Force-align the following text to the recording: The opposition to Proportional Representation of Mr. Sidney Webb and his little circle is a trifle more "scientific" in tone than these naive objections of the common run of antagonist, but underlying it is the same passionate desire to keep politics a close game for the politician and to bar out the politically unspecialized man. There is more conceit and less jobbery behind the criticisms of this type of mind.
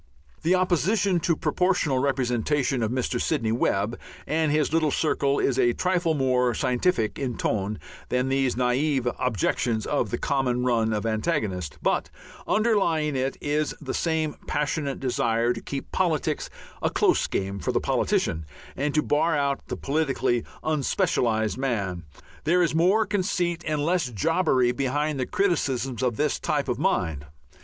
The 0.41 0.55
opposition 0.55 1.19
to 1.19 1.35
Proportional 1.35 1.99
Representation 1.99 2.81
of 2.81 2.89
Mr. 2.89 3.21
Sidney 3.21 3.51
Webb 3.51 3.99
and 4.25 4.51
his 4.51 4.73
little 4.73 4.89
circle 4.89 5.37
is 5.37 5.59
a 5.59 5.73
trifle 5.73 6.15
more 6.15 6.55
"scientific" 6.55 7.19
in 7.19 7.37
tone 7.37 7.77
than 8.09 8.27
these 8.27 8.57
naive 8.57 9.07
objections 9.19 9.85
of 9.85 10.09
the 10.09 10.17
common 10.17 10.63
run 10.63 10.91
of 10.91 11.05
antagonist, 11.05 11.77
but 11.83 12.09
underlying 12.47 13.15
it 13.15 13.37
is 13.41 13.75
the 13.79 13.93
same 13.93 14.37
passionate 14.47 14.99
desire 14.99 15.53
to 15.53 15.61
keep 15.61 15.91
politics 15.91 16.49
a 16.81 16.89
close 16.89 17.27
game 17.27 17.59
for 17.59 17.71
the 17.71 17.79
politician 17.79 18.47
and 18.75 18.95
to 18.95 19.03
bar 19.03 19.37
out 19.37 19.67
the 19.67 19.77
politically 19.77 20.43
unspecialized 20.63 21.59
man. 21.59 22.05
There 22.43 22.63
is 22.63 22.73
more 22.73 23.05
conceit 23.05 23.63
and 23.67 23.85
less 23.85 24.09
jobbery 24.09 24.71
behind 24.71 25.19
the 25.19 25.27
criticisms 25.27 26.01
of 26.01 26.17
this 26.17 26.39
type 26.39 26.67
of 26.67 26.79
mind. 26.79 27.27